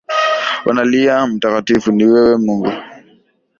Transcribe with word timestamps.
Wanalia 0.65 1.27
mtakatifu, 1.27 1.91
ni 1.91 2.05
wewe 2.05 2.37
Mungu 2.37 2.71